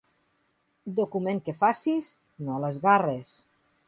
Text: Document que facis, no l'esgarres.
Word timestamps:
Document 0.99 1.41
que 1.49 1.55
facis, 1.59 2.09
no 2.47 2.57
l'esgarres. 2.65 3.35